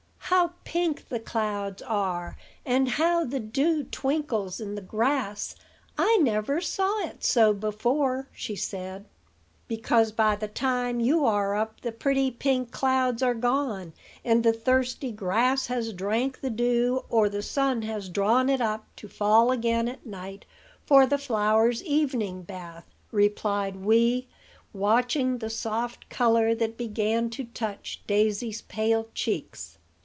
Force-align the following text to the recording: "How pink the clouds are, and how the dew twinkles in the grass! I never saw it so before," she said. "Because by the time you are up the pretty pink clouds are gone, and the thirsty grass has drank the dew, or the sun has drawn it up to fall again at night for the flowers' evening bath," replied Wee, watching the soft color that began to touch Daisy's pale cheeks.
"How 0.35 0.53
pink 0.63 1.09
the 1.09 1.19
clouds 1.19 1.81
are, 1.81 2.37
and 2.65 2.87
how 2.87 3.25
the 3.25 3.41
dew 3.41 3.83
twinkles 3.83 4.61
in 4.61 4.75
the 4.75 4.81
grass! 4.81 5.57
I 5.97 6.19
never 6.21 6.61
saw 6.61 7.05
it 7.05 7.21
so 7.25 7.51
before," 7.53 8.29
she 8.31 8.55
said. 8.55 9.03
"Because 9.67 10.13
by 10.13 10.37
the 10.37 10.47
time 10.47 11.01
you 11.01 11.25
are 11.25 11.57
up 11.57 11.81
the 11.81 11.91
pretty 11.91 12.31
pink 12.31 12.71
clouds 12.71 13.21
are 13.21 13.33
gone, 13.33 13.91
and 14.23 14.41
the 14.45 14.53
thirsty 14.53 15.11
grass 15.11 15.67
has 15.67 15.91
drank 15.91 16.39
the 16.39 16.49
dew, 16.49 17.03
or 17.09 17.27
the 17.27 17.41
sun 17.43 17.81
has 17.81 18.07
drawn 18.07 18.47
it 18.49 18.61
up 18.61 18.85
to 18.95 19.09
fall 19.09 19.51
again 19.51 19.89
at 19.89 20.05
night 20.05 20.45
for 20.85 21.05
the 21.05 21.17
flowers' 21.17 21.83
evening 21.83 22.43
bath," 22.43 22.85
replied 23.11 23.75
Wee, 23.75 24.29
watching 24.71 25.39
the 25.39 25.49
soft 25.49 26.07
color 26.09 26.55
that 26.55 26.77
began 26.77 27.29
to 27.31 27.43
touch 27.43 28.01
Daisy's 28.07 28.61
pale 28.61 29.09
cheeks. 29.13 29.77